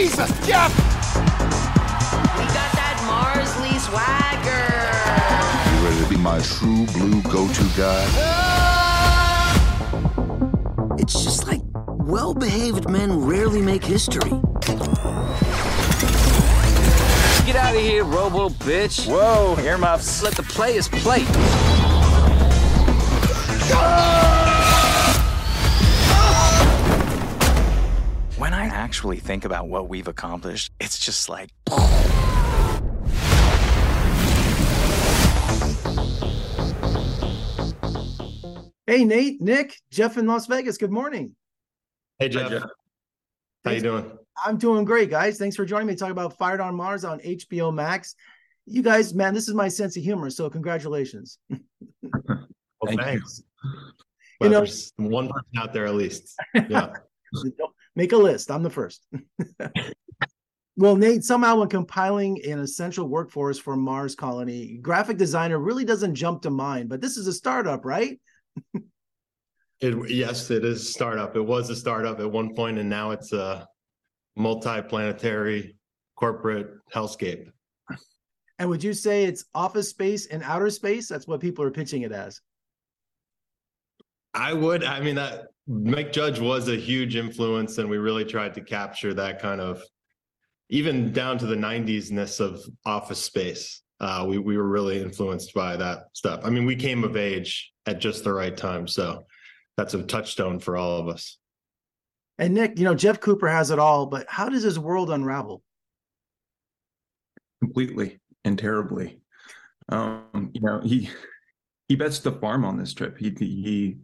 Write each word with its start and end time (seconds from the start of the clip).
Jesus, 0.00 0.30
Jeff! 0.46 0.72
We 2.38 2.44
got 2.46 2.72
that 2.72 2.96
Marsley 3.04 3.76
swagger. 3.78 4.66
You 5.76 5.80
ready 5.86 6.00
to 6.02 6.08
be 6.08 6.16
my 6.16 6.40
true 6.40 6.86
blue 6.86 7.20
go-to 7.30 7.64
guy? 7.76 8.06
Uh, 10.88 10.96
it's 10.98 11.22
just 11.22 11.46
like 11.46 11.60
well 11.84 12.32
behaved 12.32 12.88
men 12.88 13.26
rarely 13.26 13.60
make 13.60 13.84
history. 13.84 14.30
Get 17.44 17.56
out 17.56 17.74
of 17.74 17.82
here, 17.82 18.04
robo 18.04 18.48
bitch. 18.48 19.06
Whoa, 19.06 19.58
earmuffs. 19.62 20.22
Let 20.22 20.34
the 20.34 20.44
players 20.44 20.88
play. 20.88 21.26
When 23.68 24.29
actually 28.90 29.18
think 29.20 29.44
about 29.44 29.68
what 29.68 29.88
we've 29.88 30.08
accomplished, 30.08 30.72
it's 30.80 30.98
just 30.98 31.28
like. 31.28 31.50
Hey, 38.86 39.04
Nate, 39.04 39.40
Nick, 39.40 39.76
Jeff 39.92 40.18
in 40.18 40.26
Las 40.26 40.46
Vegas. 40.46 40.76
Good 40.76 40.90
morning. 40.90 41.36
Hey 42.18 42.28
Jeff. 42.28 42.50
How 42.50 42.68
Thanks. 43.62 43.82
you 43.84 43.90
doing? 43.90 44.18
I'm 44.44 44.56
doing 44.56 44.84
great, 44.84 45.10
guys. 45.10 45.38
Thanks 45.38 45.54
for 45.54 45.64
joining 45.64 45.86
me 45.86 45.92
to 45.94 45.98
talk 45.98 46.10
about 46.10 46.36
Fired 46.36 46.60
on 46.60 46.74
Mars 46.74 47.04
on 47.04 47.20
HBO 47.20 47.72
Max. 47.72 48.16
You 48.66 48.82
guys, 48.82 49.14
man, 49.14 49.32
this 49.32 49.46
is 49.48 49.54
my 49.54 49.68
sense 49.68 49.96
of 49.96 50.02
humor. 50.02 50.30
So 50.30 50.50
congratulations. 50.50 51.38
Well, 52.82 52.88
Thank 52.96 53.02
thanks. 53.02 53.42
You 53.62 53.70
Well, 54.40 54.50
know- 54.50 54.56
there's 54.60 54.90
one 54.96 55.28
person 55.28 55.58
out 55.58 55.74
there 55.74 55.84
at 55.84 55.94
least. 55.94 56.34
Yeah. 56.54 56.94
Make 57.96 58.12
a 58.12 58.16
list. 58.16 58.50
I'm 58.50 58.62
the 58.62 58.70
first. 58.70 59.06
well, 60.76 60.96
Nate, 60.96 61.24
somehow 61.24 61.56
when 61.56 61.68
compiling 61.68 62.42
an 62.44 62.60
essential 62.60 63.08
workforce 63.08 63.58
for 63.58 63.76
Mars 63.76 64.14
colony, 64.14 64.78
graphic 64.80 65.16
designer 65.16 65.58
really 65.58 65.84
doesn't 65.84 66.14
jump 66.14 66.42
to 66.42 66.50
mind, 66.50 66.88
but 66.88 67.00
this 67.00 67.16
is 67.16 67.26
a 67.26 67.32
startup, 67.32 67.84
right? 67.84 68.18
It, 69.82 70.10
yes, 70.10 70.50
it 70.50 70.62
is 70.62 70.82
a 70.82 70.84
startup. 70.84 71.36
It 71.36 71.40
was 71.40 71.70
a 71.70 71.74
startup 71.74 72.20
at 72.20 72.30
one 72.30 72.54
point, 72.54 72.78
and 72.78 72.90
now 72.90 73.12
it's 73.12 73.32
a 73.32 73.66
multi-planetary 74.36 75.74
corporate 76.16 76.68
hellscape. 76.94 77.50
And 78.58 78.68
would 78.68 78.84
you 78.84 78.92
say 78.92 79.24
it's 79.24 79.46
office 79.54 79.88
space 79.88 80.26
and 80.26 80.42
outer 80.42 80.68
space? 80.68 81.08
That's 81.08 81.26
what 81.26 81.40
people 81.40 81.64
are 81.64 81.70
pitching 81.70 82.02
it 82.02 82.12
as. 82.12 82.42
I 84.34 84.52
would. 84.52 84.84
I 84.84 85.00
mean, 85.00 85.14
that 85.14 85.48
Mike 85.70 86.12
Judge 86.12 86.40
was 86.40 86.68
a 86.68 86.76
huge 86.76 87.16
influence, 87.16 87.78
and 87.78 87.88
we 87.88 87.98
really 87.98 88.24
tried 88.24 88.54
to 88.54 88.60
capture 88.60 89.14
that 89.14 89.40
kind 89.40 89.60
of, 89.60 89.82
even 90.68 91.12
down 91.12 91.38
to 91.38 91.46
the 91.46 91.56
'90s 91.56 92.10
ness 92.10 92.40
of 92.40 92.60
Office 92.84 93.22
Space. 93.22 93.82
Uh, 94.00 94.24
we 94.28 94.38
we 94.38 94.56
were 94.56 94.68
really 94.68 95.00
influenced 95.00 95.54
by 95.54 95.76
that 95.76 96.04
stuff. 96.12 96.40
I 96.44 96.50
mean, 96.50 96.66
we 96.66 96.76
came 96.76 97.04
of 97.04 97.16
age 97.16 97.72
at 97.86 98.00
just 98.00 98.24
the 98.24 98.32
right 98.32 98.56
time, 98.56 98.88
so 98.88 99.26
that's 99.76 99.94
a 99.94 100.02
touchstone 100.02 100.58
for 100.58 100.76
all 100.76 100.98
of 100.98 101.08
us. 101.08 101.38
And 102.38 102.54
Nick, 102.54 102.78
you 102.78 102.84
know, 102.84 102.94
Jeff 102.94 103.20
Cooper 103.20 103.48
has 103.48 103.70
it 103.70 103.78
all, 103.78 104.06
but 104.06 104.26
how 104.28 104.48
does 104.48 104.62
his 104.62 104.78
world 104.78 105.10
unravel? 105.10 105.62
completely 107.60 108.18
and 108.44 108.58
terribly. 108.58 109.20
Um, 109.88 110.50
you 110.52 110.60
know, 110.60 110.80
he 110.80 111.10
he 111.88 111.96
bets 111.96 112.20
the 112.20 112.32
farm 112.32 112.64
on 112.64 112.78
this 112.78 112.94
trip. 112.94 113.18
He 113.18 113.30
he 113.38 113.98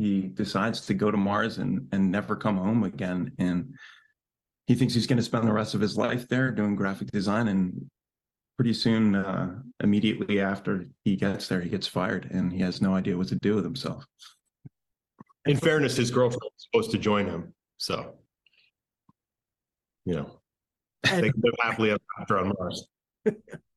he 0.00 0.22
decides 0.22 0.86
to 0.86 0.94
go 0.94 1.10
to 1.10 1.16
Mars 1.16 1.58
and 1.58 1.86
and 1.92 2.10
never 2.10 2.34
come 2.34 2.56
home 2.56 2.84
again. 2.84 3.32
And 3.38 3.74
he 4.66 4.74
thinks 4.74 4.94
he's 4.94 5.06
going 5.06 5.18
to 5.18 5.22
spend 5.22 5.46
the 5.46 5.52
rest 5.52 5.74
of 5.74 5.80
his 5.80 5.96
life 5.96 6.26
there 6.28 6.50
doing 6.50 6.74
graphic 6.74 7.10
design. 7.10 7.48
And 7.48 7.90
pretty 8.56 8.72
soon, 8.72 9.14
uh, 9.14 9.58
immediately 9.82 10.40
after 10.40 10.86
he 11.04 11.16
gets 11.16 11.48
there, 11.48 11.60
he 11.60 11.68
gets 11.68 11.86
fired, 11.86 12.28
and 12.30 12.52
he 12.52 12.60
has 12.60 12.80
no 12.80 12.94
idea 12.94 13.16
what 13.16 13.28
to 13.28 13.36
do 13.36 13.54
with 13.54 13.64
himself. 13.64 14.04
In 15.46 15.56
fairness, 15.56 15.96
his 15.96 16.10
girlfriend 16.10 16.42
was 16.42 16.68
supposed 16.70 16.90
to 16.92 16.98
join 16.98 17.26
him, 17.26 17.52
so 17.76 18.14
you 20.06 20.14
know 20.14 20.40
they 21.02 21.30
can 21.30 21.42
live 21.42 21.54
happily 21.60 21.90
ever 21.90 22.00
after 22.18 22.38
on 22.38 22.52
Mars. 22.58 22.86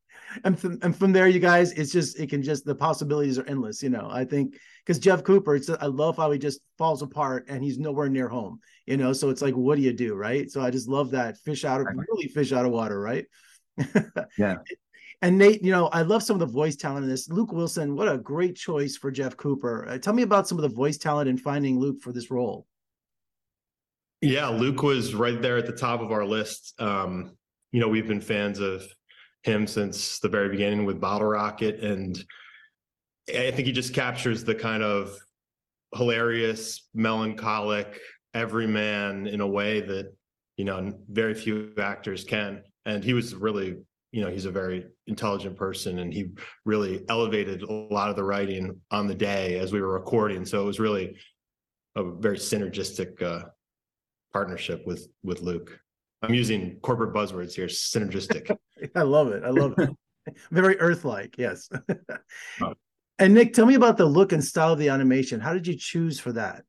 and 0.44 0.59
from, 0.59 0.79
and 0.81 0.96
from 0.96 1.12
there, 1.12 1.28
you 1.28 1.40
guys, 1.40 1.72
it's 1.74 1.91
just 1.91 2.19
it 2.19 2.29
can 2.29 2.41
just 2.41 2.66
the 2.66 2.75
possibilities 2.75 3.38
are 3.38 3.47
endless. 3.47 3.84
You 3.84 3.90
know, 3.90 4.07
I 4.12 4.25
think 4.25 4.56
because 4.85 5.00
Jeff 5.00 5.24
Cooper, 5.24 5.56
it's 5.56 5.69
I 5.69 5.85
love 5.85 6.18
how 6.18 6.31
he 6.31 6.40
just 6.40 6.59
falls 6.78 7.01
apart 7.01 7.46
and 7.47 7.63
he's 7.63 7.78
nowhere 7.78 8.09
near 8.09 8.28
home. 8.28 8.59
You 8.85 8.97
know, 8.97 9.13
so 9.13 9.29
it's 9.29 9.41
like, 9.41 9.56
what 9.56 9.75
do 9.75 9.81
you 9.81 9.94
do, 9.94 10.16
right? 10.16 10.50
So 10.50 10.62
I 10.62 10.72
just 10.72 10.88
love 10.88 11.12
that 11.12 11.38
fish 11.38 11.66
out 11.66 11.81
of 11.81 11.88
really 11.96 12.28
fish 12.28 12.51
out 12.51 12.66
of 12.66 12.72
water, 12.72 13.00
right? 13.00 13.25
Yeah. 14.38 14.57
And 15.22 15.38
Nate, 15.38 15.63
you 15.63 15.72
know, 15.72 15.88
I 15.88 16.01
love 16.01 16.22
some 16.22 16.34
of 16.34 16.41
the 16.41 16.53
voice 16.53 16.75
talent 16.75 17.06
in 17.06 17.09
this. 17.09 17.30
Luke 17.30 17.53
Wilson, 17.53 17.95
what 17.95 18.12
a 18.12 18.18
great 18.18 18.57
choice 18.57 18.97
for 18.97 19.09
Jeff 19.09 19.38
Cooper. 19.38 19.88
Uh, 19.88 19.97
tell 19.97 20.12
me 20.12 20.24
about 20.24 20.50
some 20.50 20.57
of 20.57 20.63
the 20.63 20.75
voice 20.75 20.97
talent 20.97 21.30
in 21.30 21.38
finding 21.38 21.80
Luke 21.80 22.01
for 22.01 22.12
this 22.12 22.30
role. 22.30 22.68
Yeah, 24.19 24.50
Luke 24.50 24.84
was 24.84 25.13
right 25.13 25.41
there 25.41 25.57
at 25.57 25.66
the 25.66 25.72
top 25.72 26.01
of 26.01 26.12
our 26.12 26.25
list. 26.25 26.74
Um, 26.78 27.38
you 27.72 27.80
know, 27.80 27.88
we've 27.88 28.07
been 28.07 28.19
fans 28.19 28.59
of 28.59 28.85
him 29.44 29.68
since 29.68 30.20
the 30.20 30.30
very 30.30 30.50
beginning 30.50 30.86
with 30.86 31.00
Bottle 31.00 31.28
Rocket, 31.28 31.81
and 31.81 32.18
I 33.30 33.52
think 33.52 33.68
he 33.68 33.72
just 33.72 33.94
captures 33.94 34.44
the 34.44 34.56
kind 34.56 34.84
of 34.84 35.18
hilarious, 35.96 36.90
melancholic 36.94 38.00
everyman 38.34 39.28
in 39.28 39.42
a 39.42 39.48
way 39.48 39.80
that 39.81 40.14
you 40.58 40.66
know 40.66 40.94
very 41.09 41.34
few 41.34 41.74
actors 41.78 42.24
can. 42.24 42.64
And 42.86 43.04
he 43.04 43.14
was 43.14 43.34
really, 43.36 43.78
you 44.12 44.22
know, 44.22 44.30
he's 44.30 44.46
a 44.46 44.52
very 44.52 44.86
intelligent 45.08 45.58
person, 45.58 46.00
and 46.00 46.14
he 46.14 46.31
really 46.66 47.06
elevated 47.10 47.62
a 47.64 47.72
lot 47.72 48.10
of 48.10 48.16
the 48.16 48.24
writing 48.24 48.80
on 48.92 49.08
the 49.08 49.16
day 49.16 49.60
as 49.60 49.72
we 49.72 49.81
were 49.81 49.94
recording. 49.94 50.46
So 50.46 50.62
it 50.62 50.66
was 50.66 50.80
really 50.80 51.18
a 51.96 52.04
very 52.04 52.38
synergistic 52.38 53.22
uh, 53.22 53.46
partnership 54.31 54.86
with 54.86 55.08
with 55.24 55.42
Luke. 55.42 55.80
I'm 56.22 56.34
using 56.34 56.78
corporate 56.81 57.14
buzzwords 57.14 57.54
here. 57.54 57.68
Synergistic. 57.68 58.56
I 58.96 59.02
love 59.04 59.30
it. 59.30 59.44
I 59.44 59.50
love 59.50 59.74
it. 59.78 59.90
Very 60.52 60.80
Earth-like, 60.80 61.38
yes. 61.38 61.70
Oh. 62.62 62.74
and 63.20 63.34
Nick, 63.34 63.54
tell 63.54 63.66
me 63.66 63.76
about 63.76 63.98
the 63.98 64.06
look 64.06 64.31
and 64.31 64.44
style 64.44 64.74
of 64.74 64.80
the 64.80 64.90
animation. 64.90 65.40
How 65.40 65.54
did 65.54 65.68
you 65.68 65.76
choose 65.78 66.20
for 66.20 66.31
that? 66.34 66.64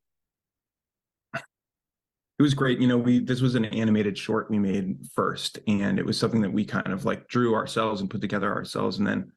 it 2.39 2.43
was 2.43 2.55
great 2.55 2.81
you 2.81 2.89
know 2.89 2.99
we 2.99 3.21
this 3.21 3.41
was 3.41 3.55
an 3.55 3.65
animated 3.67 4.19
short 4.19 4.51
we 4.51 4.59
made 4.59 4.97
first 5.15 5.59
and 5.67 5.99
it 5.99 6.07
was 6.07 6.19
something 6.19 6.41
that 6.41 6.53
we 6.53 6.65
kind 6.65 6.93
of 6.93 7.05
like 7.05 7.29
drew 7.29 7.55
ourselves 7.55 8.01
and 8.01 8.11
put 8.11 8.21
together 8.21 8.53
ourselves 8.53 8.99
and 8.99 9.07
then 9.07 9.31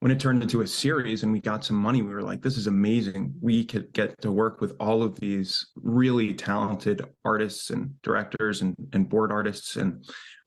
when 0.00 0.10
it 0.10 0.20
turned 0.20 0.42
into 0.42 0.60
a 0.60 0.66
series 0.66 1.22
and 1.22 1.32
we 1.32 1.40
got 1.40 1.64
some 1.64 1.76
money 1.76 2.02
we 2.02 2.12
were 2.12 2.22
like 2.22 2.42
this 2.42 2.56
is 2.56 2.66
amazing 2.66 3.32
we 3.40 3.64
could 3.64 3.92
get 3.92 4.20
to 4.20 4.32
work 4.32 4.60
with 4.60 4.74
all 4.80 5.02
of 5.02 5.18
these 5.20 5.68
really 5.76 6.34
talented 6.34 7.04
artists 7.24 7.70
and 7.70 7.90
directors 8.02 8.62
and, 8.62 8.74
and 8.92 9.08
board 9.08 9.30
artists 9.30 9.76
and 9.76 10.04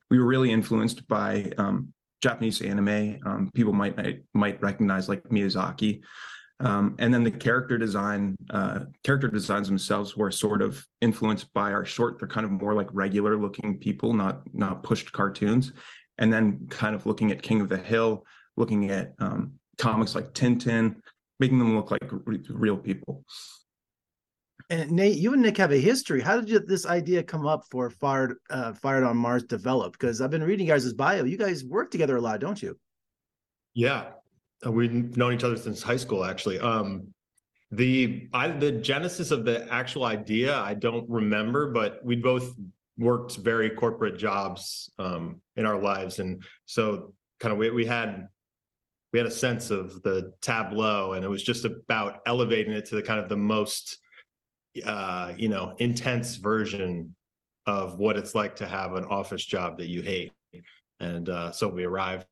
we 0.10 0.20
were 0.20 0.26
really 0.26 0.52
influenced 0.52 1.08
by 1.08 1.52
um, 1.58 1.94
japanese 2.22 2.62
anime 2.62 3.20
um, 3.26 3.50
people 3.54 3.74
might, 3.74 3.96
might 3.98 4.22
might 4.34 4.62
recognize 4.62 5.08
like 5.10 5.24
miyazaki 5.24 6.02
um, 6.60 6.96
and 6.98 7.14
then 7.14 7.24
the 7.24 7.32
character 7.32 7.78
design, 7.78 8.36
uh, 8.50 8.80
character 9.04 9.28
designs 9.28 9.68
themselves 9.68 10.18
were 10.18 10.32
sort 10.32 10.62
of 10.62 10.84
influenced 11.02 11.54
by 11.54 11.72
our 11.72 11.86
short. 11.86 12.18
They're 12.18 12.28
kind 12.28 12.46
of 12.46 12.52
more 12.52 12.74
like 12.74 12.88
regular 12.92 13.38
looking 13.38 13.78
people, 13.78 14.14
not 14.14 14.42
not 14.54 14.82
pushed 14.84 15.12
cartoons. 15.12 15.74
And 16.18 16.34
then 16.34 16.66
kind 16.70 16.96
of 16.96 17.06
looking 17.06 17.32
at 17.32 17.44
King 17.44 17.62
of 17.62 17.70
the 17.70 17.78
Hill, 17.78 18.26
looking 18.56 18.90
at 18.90 19.14
um, 19.20 19.54
comics 19.78 20.16
like 20.16 20.34
Tintin, 20.34 20.96
making 21.40 21.60
them 21.60 21.76
look 21.76 21.92
like 21.92 22.10
re- 22.10 22.44
real 22.50 22.78
people. 22.78 23.24
And 24.70 24.92
Nate, 24.92 25.18
you 25.18 25.32
and 25.32 25.42
Nick 25.42 25.58
have 25.58 25.72
a 25.72 25.80
history. 25.80 26.20
How 26.20 26.36
did 26.36 26.50
you, 26.50 26.60
this 26.60 26.86
idea 26.86 27.24
come 27.24 27.48
up 27.48 27.64
for 27.72 27.90
Fired 27.90 28.36
uh, 28.50 28.74
Fired 28.74 29.04
on 29.06 29.16
Mars 29.16 29.44
develop? 29.44 29.94
Because 29.94 30.20
I've 30.20 30.30
been 30.30 30.44
reading 30.44 30.68
guys' 30.68 30.92
bio. 30.92 31.24
You 31.24 31.38
guys 31.38 31.64
work 31.64 31.90
together 31.90 32.18
a 32.18 32.22
lot, 32.22 32.42
don't 32.42 32.62
you? 32.62 32.78
yeah, 33.74 34.10
Uh, 34.66 34.72
we've 34.72 35.16
known 35.16 35.34
each 35.34 35.44
other 35.44 35.56
since 35.56 35.82
high 35.82 35.98
school. 35.98 36.26
Actually, 36.26 36.60
um, 36.60 37.14
the 37.72 38.28
I, 38.34 38.50
the 38.50 38.72
genesis 38.72 39.32
of 39.32 39.46
the 39.46 39.72
actual 39.72 40.04
idea 40.04 40.58
I 40.58 40.74
don't 40.74 41.10
remember, 41.10 41.72
but 41.72 42.04
we 42.04 42.16
both 42.16 42.54
worked 42.98 43.38
very 43.38 43.70
corporate 43.70 44.18
jobs 44.18 44.92
um, 45.00 45.42
in 45.56 45.66
our 45.66 45.80
lives, 45.80 46.20
and 46.20 46.44
so 46.66 47.14
kind 47.40 47.54
of 47.54 47.58
we, 47.58 47.70
we 47.70 47.86
had 47.86 48.28
we 49.14 49.20
had 49.20 49.28
a 49.28 49.32
sense 49.32 49.70
of 49.72 50.02
the 50.02 50.34
tableau, 50.42 51.14
and 51.14 51.24
it 51.24 51.30
was 51.30 51.44
just 51.44 51.64
about 51.64 52.20
elevating 52.26 52.74
it 52.74 52.86
to 52.88 52.96
the 52.96 53.02
kind 53.02 53.20
of 53.20 53.30
the 53.30 53.38
most 53.38 54.00
uh, 54.84 55.34
you 55.38 55.50
know 55.50 55.76
intense 55.80 56.36
version 56.36 57.16
of 57.66 58.00
what 58.00 58.18
it's 58.18 58.34
like 58.34 58.56
to 58.58 58.68
have 58.68 58.94
an 58.94 59.06
office 59.06 59.46
job 59.46 59.78
that 59.78 59.88
you 59.88 60.02
hate. 60.02 60.32
And 61.00 61.30
uh, 61.30 61.52
so 61.52 61.68
we 61.68 61.84
arrived 61.84 62.26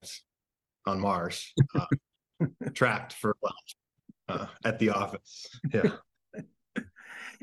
on 0.86 1.00
Mars, 1.00 1.54
uh, 1.76 1.86
trapped 2.74 3.14
for 3.14 3.36
lunch 3.44 3.76
uh, 4.30 4.48
at 4.64 4.80
the 4.80 4.90
office. 4.90 5.48
Yeah. 5.74 5.92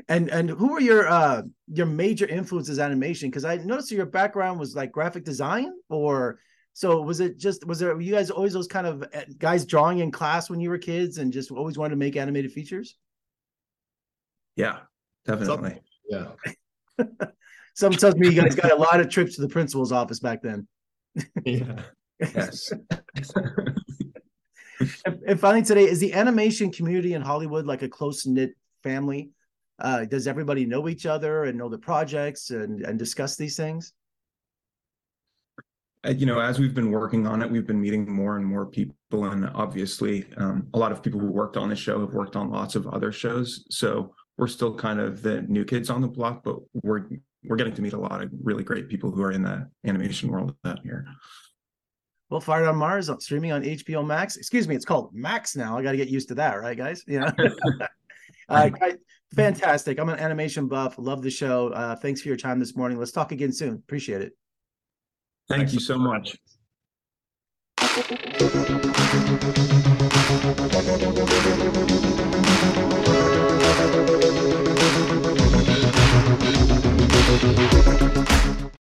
And 0.09 0.29
and 0.29 0.49
who 0.49 0.71
were 0.71 0.79
your 0.79 1.07
uh 1.07 1.43
your 1.67 1.85
major 1.85 2.25
influences 2.25 2.79
animation? 2.79 3.29
Because 3.29 3.45
I 3.45 3.57
noticed 3.57 3.91
your 3.91 4.05
background 4.05 4.59
was 4.59 4.75
like 4.75 4.91
graphic 4.91 5.23
design, 5.23 5.71
or 5.87 6.39
so 6.73 7.01
was 7.01 7.19
it 7.19 7.37
just 7.37 7.65
was 7.67 7.79
there 7.79 7.95
were 7.95 8.01
you 8.01 8.11
guys 8.11 8.31
always 8.31 8.53
those 8.53 8.67
kind 8.67 8.87
of 8.87 9.03
uh, 9.03 9.21
guys 9.37 9.65
drawing 9.65 9.99
in 9.99 10.11
class 10.11 10.49
when 10.49 10.59
you 10.59 10.69
were 10.69 10.77
kids 10.77 11.19
and 11.19 11.31
just 11.31 11.51
always 11.51 11.77
wanted 11.77 11.91
to 11.91 11.97
make 11.97 12.15
animated 12.15 12.51
features? 12.51 12.97
Yeah, 14.55 14.79
definitely. 15.25 15.81
Yeah. 16.09 16.27
Someone 17.75 17.99
tells 17.99 18.15
me 18.15 18.29
you 18.29 18.39
guys 18.41 18.55
got 18.55 18.71
a 18.71 18.75
lot 18.75 18.99
of 18.99 19.09
trips 19.09 19.35
to 19.35 19.41
the 19.41 19.49
principal's 19.49 19.91
office 19.91 20.19
back 20.19 20.41
then. 20.41 20.67
Yeah. 21.45 21.81
Yes. 22.35 22.71
And, 25.05 25.19
and 25.27 25.39
finally, 25.39 25.63
today 25.63 25.83
is 25.83 25.99
the 25.99 26.13
animation 26.13 26.71
community 26.71 27.13
in 27.13 27.21
Hollywood 27.21 27.65
like 27.65 27.81
a 27.81 27.89
close 27.89 28.25
knit 28.25 28.55
family? 28.81 29.31
Uh, 29.79 30.05
does 30.05 30.27
everybody 30.27 30.65
know 30.65 30.87
each 30.87 31.05
other 31.05 31.45
and 31.45 31.57
know 31.57 31.69
the 31.69 31.77
projects 31.77 32.51
and 32.51 32.81
and 32.81 32.97
discuss 32.99 33.35
these 33.35 33.57
things? 33.57 33.93
Uh, 36.05 36.11
you 36.11 36.25
know, 36.25 36.39
as 36.39 36.59
we've 36.59 36.73
been 36.73 36.91
working 36.91 37.25
on 37.25 37.41
it, 37.41 37.49
we've 37.49 37.67
been 37.67 37.81
meeting 37.81 38.09
more 38.11 38.37
and 38.37 38.45
more 38.45 38.65
people, 38.65 39.25
and 39.25 39.49
obviously, 39.53 40.25
um, 40.37 40.67
a 40.73 40.77
lot 40.77 40.91
of 40.91 41.01
people 41.01 41.19
who 41.19 41.31
worked 41.31 41.57
on 41.57 41.69
the 41.69 41.75
show 41.75 41.99
have 42.01 42.13
worked 42.13 42.35
on 42.35 42.51
lots 42.51 42.75
of 42.75 42.87
other 42.87 43.11
shows. 43.11 43.65
So 43.69 44.13
we're 44.37 44.47
still 44.47 44.73
kind 44.75 44.99
of 44.99 45.21
the 45.21 45.41
new 45.43 45.65
kids 45.65 45.89
on 45.89 46.01
the 46.01 46.07
block, 46.07 46.43
but 46.43 46.57
we're 46.73 47.05
we're 47.45 47.55
getting 47.55 47.73
to 47.75 47.81
meet 47.81 47.93
a 47.93 47.99
lot 47.99 48.21
of 48.21 48.31
really 48.41 48.63
great 48.63 48.87
people 48.87 49.11
who 49.11 49.21
are 49.21 49.31
in 49.31 49.43
the 49.43 49.69
animation 49.85 50.29
world 50.29 50.55
out 50.65 50.79
here. 50.83 51.05
Well, 52.29 52.39
Fired 52.39 52.67
on 52.67 52.77
Mars 52.77 53.11
streaming 53.19 53.51
on 53.51 53.63
HBO 53.63 54.05
Max. 54.05 54.37
Excuse 54.37 54.67
me, 54.67 54.75
it's 54.75 54.85
called 54.85 55.13
Max 55.13 55.55
now. 55.55 55.77
I 55.77 55.83
got 55.83 55.91
to 55.91 55.97
get 55.97 56.07
used 56.07 56.29
to 56.29 56.35
that, 56.35 56.59
right, 56.59 56.75
guys? 56.75 57.03
Yeah. 57.05 57.31
uh, 58.49 58.69
guys, 58.69 58.95
fantastic. 59.35 59.99
I'm 59.99 60.09
an 60.09 60.17
animation 60.17 60.67
buff. 60.67 60.95
Love 60.97 61.21
the 61.21 61.29
show. 61.29 61.67
Uh, 61.67 61.95
thanks 61.95 62.21
for 62.21 62.29
your 62.29 62.37
time 62.37 62.59
this 62.59 62.75
morning. 62.75 62.97
Let's 62.97 63.11
talk 63.11 63.31
again 63.33 63.51
soon. 63.51 63.75
Appreciate 63.75 64.21
it. 64.21 64.33
Thank 65.47 65.73
you 65.73 65.79
so 65.79 65.97
much. 65.99 66.35